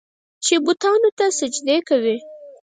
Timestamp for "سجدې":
1.39-1.77